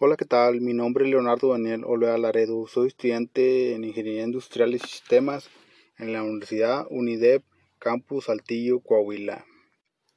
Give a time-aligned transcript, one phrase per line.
[0.00, 0.60] Hola, ¿qué tal?
[0.60, 2.68] Mi nombre es Leonardo Daniel Olvera Laredo.
[2.68, 5.50] Soy estudiante en Ingeniería Industrial y Sistemas
[5.98, 7.42] en la Universidad UNIDEP
[7.80, 9.44] Campus Saltillo, Coahuila.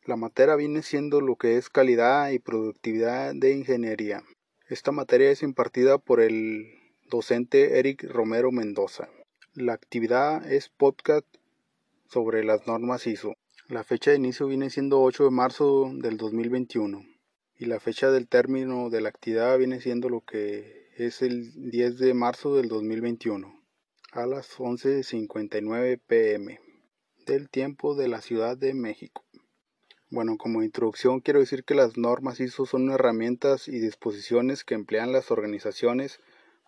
[0.06, 4.22] La materia viene siendo lo que es calidad y productividad de ingeniería.
[4.70, 6.68] Esta materia es impartida por el
[7.10, 9.10] docente Eric Romero Mendoza.
[9.56, 11.26] La actividad es podcast
[12.08, 13.34] sobre las normas ISO.
[13.68, 17.11] La fecha de inicio viene siendo 8 de marzo del 2021
[17.62, 22.00] y la fecha del término de la actividad viene siendo lo que es el 10
[22.00, 23.64] de marzo del 2021
[24.14, 26.60] a las 11.59 pm
[27.28, 29.24] del tiempo de la Ciudad de México.
[30.10, 35.12] Bueno, como introducción quiero decir que las normas ISO son herramientas y disposiciones que emplean
[35.12, 36.20] las organizaciones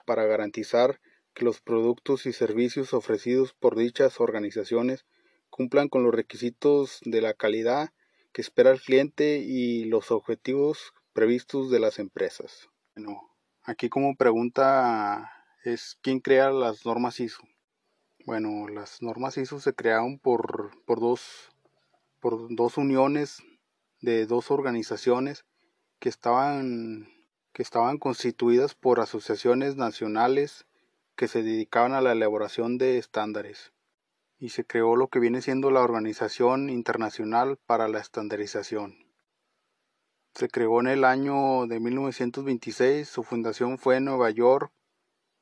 [0.06, 1.00] para garantizar
[1.34, 5.08] que los productos y servicios ofrecidos por dichas organizaciones
[5.50, 7.90] cumplan con los requisitos de la calidad
[8.34, 12.70] que espera el cliente y los objetivos previstos de las empresas.
[12.96, 13.22] Bueno,
[13.62, 15.32] aquí como pregunta
[15.64, 17.44] es quién crea las normas ISO.
[18.26, 21.52] Bueno, las normas ISO se crearon por, por, dos,
[22.20, 23.44] por dos uniones
[24.02, 25.46] de dos organizaciones
[26.00, 27.08] que estaban,
[27.54, 30.66] que estaban constituidas por asociaciones nacionales
[31.16, 33.73] que se dedicaban a la elaboración de estándares
[34.44, 38.98] y se creó lo que viene siendo la Organización Internacional para la Estandarización.
[40.34, 44.70] Se creó en el año de 1926, su fundación fue en Nueva York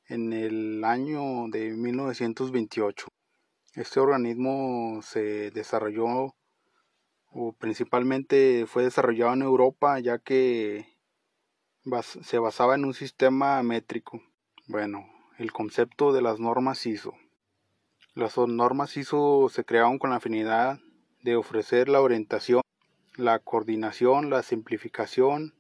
[0.06, 3.08] en el año de 1928.
[3.74, 6.36] Este organismo se desarrolló
[7.26, 10.86] o principalmente fue desarrollado en Europa ya que
[12.22, 14.22] se basaba en un sistema métrico.
[14.68, 15.08] Bueno,
[15.40, 17.16] el concepto de las normas ISO.
[18.14, 20.82] Las normas ISO se crearon con la finalidad
[21.22, 22.62] de ofrecer la orientación,
[23.16, 25.56] la coordinación, la simplificación,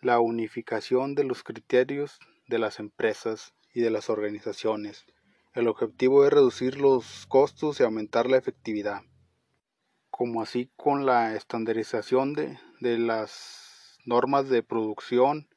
[0.00, 2.18] la unificación de los criterios
[2.48, 5.04] de las empresas y de las organizaciones.
[5.52, 9.02] El objetivo es reducir los costos y aumentar la efectividad,
[10.08, 15.50] como así con la estandarización de, de las normas de producción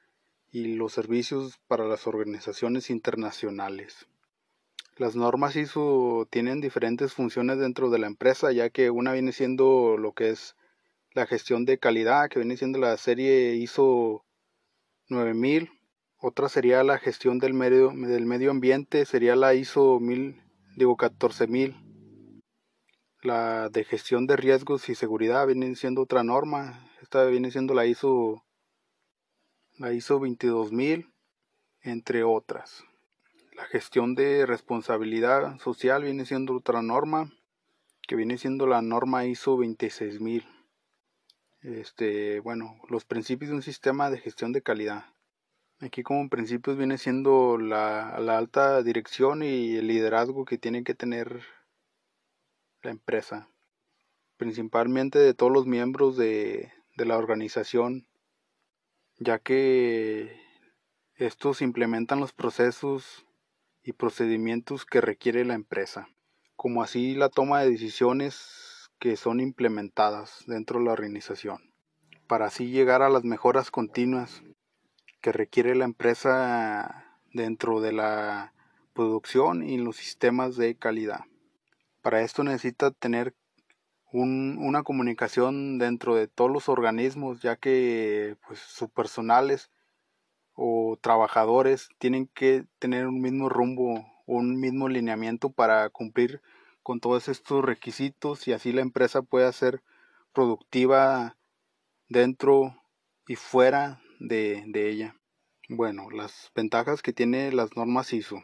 [0.51, 4.07] y los servicios para las organizaciones internacionales.
[4.97, 9.95] Las normas ISO tienen diferentes funciones dentro de la empresa, ya que una viene siendo
[9.95, 10.55] lo que es
[11.11, 14.25] la gestión de calidad, que viene siendo la serie ISO
[15.07, 15.69] 9000.
[16.17, 20.41] Otra sería la gestión del medio, del medio ambiente, sería la ISO 1000,
[20.77, 21.75] digo 14000.
[23.21, 26.89] La de gestión de riesgos y seguridad viene siendo otra norma.
[27.03, 28.43] Esta viene siendo la ISO,
[29.77, 31.13] la ISO 22000,
[31.83, 32.86] entre otras.
[33.57, 37.33] La gestión de responsabilidad social viene siendo otra norma,
[38.07, 40.45] que viene siendo la norma ISO 26000.
[41.61, 45.05] Este, bueno, los principios de un sistema de gestión de calidad.
[45.79, 51.41] Aquí como principios viene siendo la, alta dirección y el liderazgo que tiene que tener
[52.83, 53.49] la empresa,
[54.37, 58.07] principalmente de todos los miembros de, de la organización,
[59.17, 60.39] ya que
[61.15, 63.26] estos implementan los procesos
[63.87, 66.09] y procedimientos que requiere la empresa,
[66.57, 71.71] como así la toma de decisiones que son implementadas dentro de la organización,
[72.27, 74.43] para así llegar a las mejoras continuas
[75.21, 78.53] que requiere la empresa dentro de la
[78.93, 81.21] producción y los sistemas de calidad.
[82.01, 83.35] Para esto necesita tener
[84.11, 89.71] una comunicación dentro de todos los organismos, ya que pues, sus personales
[90.57, 96.41] o trabajadores tienen que tener un mismo rumbo, un mismo lineamiento para cumplir
[96.81, 99.83] con todos estos requisitos y así la empresa pueda ser
[100.33, 101.37] productiva
[102.09, 102.75] dentro
[103.27, 105.15] y fuera de, de ella.
[105.69, 108.41] Bueno, las ventajas que tiene las normas ISO.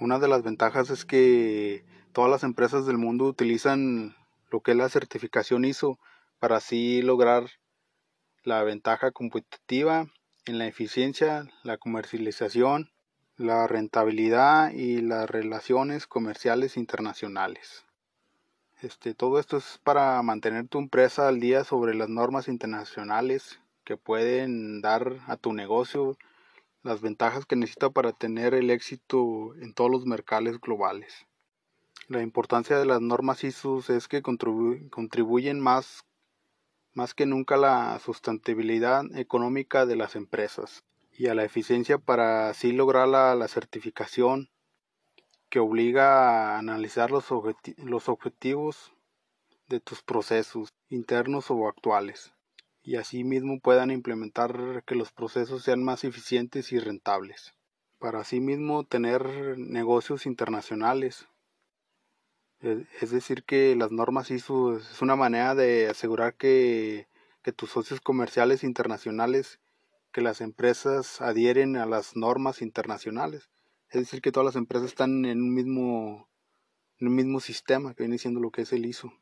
[0.00, 4.16] Una de las ventajas es que todas las empresas del mundo utilizan
[4.50, 5.98] lo que es la certificación ISO
[6.38, 7.50] para así lograr
[8.44, 10.06] la ventaja competitiva
[10.46, 12.90] en la eficiencia, la comercialización,
[13.36, 17.84] la rentabilidad y las relaciones comerciales internacionales.
[18.82, 23.96] Este, todo esto es para mantener tu empresa al día sobre las normas internacionales que
[23.96, 26.16] pueden dar a tu negocio
[26.82, 31.26] las ventajas que necesita para tener el éxito en todos los mercados globales.
[32.08, 36.04] La importancia de las normas ISO es que contribuyen más
[36.94, 42.72] más que nunca la sustentabilidad económica de las empresas y a la eficiencia para así
[42.72, 44.48] lograr la, certificación
[45.48, 47.26] que obliga a analizar los,
[47.76, 48.92] los objetivos
[49.68, 52.34] de tus procesos internos o actuales
[52.84, 57.54] y asimismo puedan implementar que los procesos sean más eficientes y rentables.
[57.98, 61.26] Para asimismo tener negocios internacionales.
[62.64, 67.08] E, es decir, que las normas ISO es una manera de asegurar que,
[67.42, 69.60] que tus socios comerciales internacionales,
[70.12, 73.50] que las empresas adhieren a las normas internacionales.
[73.90, 76.28] Es decir, que todas las empresas están en un mismo,
[76.98, 79.12] en un mismo sistema que viene siendo lo que es el ISO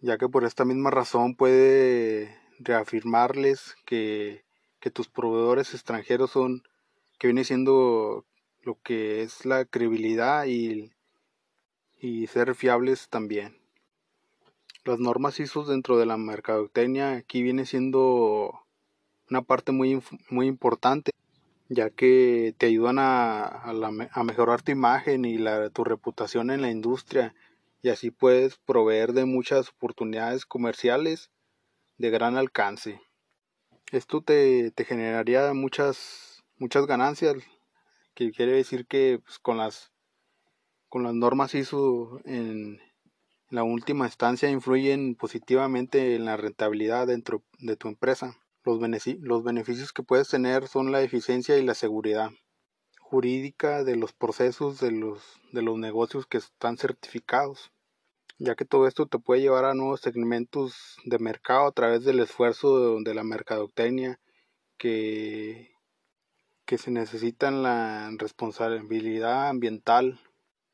[0.00, 4.44] ya que por esta misma razón puede reafirmarles que,
[4.94, 6.62] tus proveedores extranjeros son,
[7.18, 8.24] que viene siendo
[8.62, 10.90] lo que es la credibilidad y,
[12.00, 13.58] y ser fiables también.
[14.84, 18.60] Las normas ISO dentro de la mercadotecnia aquí viene siendo
[19.28, 21.12] una parte muy, muy importante,
[21.68, 26.70] ya que te ayudan a, a, mejorar tu imagen y la, tu reputación en la
[26.70, 27.34] industria
[27.82, 31.30] y así puedes proveer de muchas oportunidades comerciales
[31.98, 33.00] de gran alcance.
[33.92, 37.36] Esto te, generaría muchas, muchas ganancias,
[38.14, 39.92] que quiere decir que pues, con, las,
[40.90, 42.78] con las normas ISO en,
[43.50, 48.36] la última instancia influyen positivamente en la rentabilidad dentro de tu empresa.
[48.64, 48.78] Los,
[49.20, 52.30] los beneficios que puedes tener son la eficiencia y la seguridad
[53.00, 57.72] jurídica de los procesos de los, de los negocios que están certificados,
[58.38, 62.20] ya que todo esto te puede llevar a nuevos segmentos de mercado a través del
[62.20, 64.20] esfuerzo de, la mercadotecnia
[64.78, 65.72] que,
[66.66, 70.20] que se necesita en la responsabilidad ambiental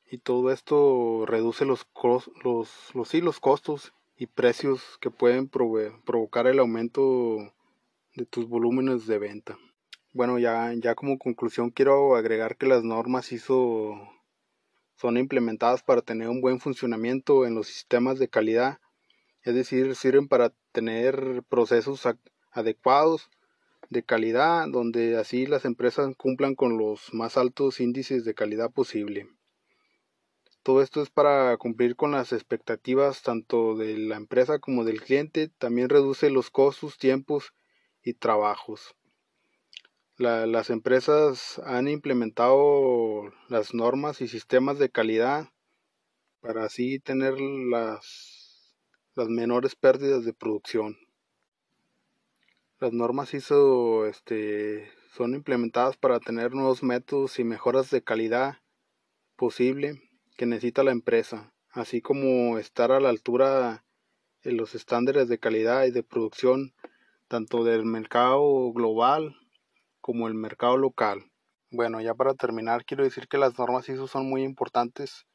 [0.08, 2.30] y todo esto reduce los, los,
[2.94, 7.52] los, sí, los costos y precios que pueden provocar el aumento
[8.14, 9.58] de tus volúmenes de venta.
[10.12, 14.00] Bueno, ya, ya como conclusión quiero agregar que las normas ISO
[14.96, 18.78] son implementadas para tener un buen funcionamiento en los sistemas de calidad,
[19.42, 22.08] es decir, sirven para tener procesos
[22.50, 23.30] adecuados
[23.90, 29.28] de calidad, donde así las empresas cumplan con los más altos índices de calidad posible.
[30.66, 35.48] Todo esto es para cumplir con las expectativas tanto de la empresa como del cliente,
[35.48, 37.54] también reduce los costos, tiempos
[38.02, 38.96] y trabajos
[40.18, 45.50] las empresas han implementado las normas y sistemas de calidad
[46.40, 48.74] para así tener las,
[49.28, 50.96] menores pérdidas de producción.
[52.78, 58.58] Las normas este, son implementadas para tener nuevos métodos y mejoras de calidad
[59.36, 60.05] posible
[60.36, 63.84] que necesita la empresa, así como estar a la altura
[64.42, 66.74] de los estándares de calidad y de producción
[67.28, 69.36] tanto del mercado global
[70.00, 71.32] como el mercado local.
[71.70, 75.26] Bueno, ya para terminar, quiero decir que las normas ISO son muy importantes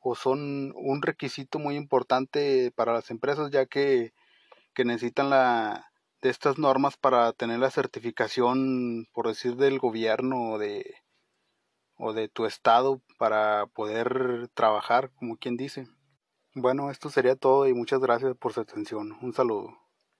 [0.00, 4.12] o son un requisito muy importante para las empresas ya que,
[4.76, 5.90] necesitan la,
[6.22, 10.94] de estas normas para tener la certificación, por decir, del gobierno de,
[11.98, 15.86] o de tu estado para poder trabajar, como quien dice.
[16.54, 19.16] Bueno, esto sería todo y muchas gracias por su atención.
[19.20, 19.87] Un saludo.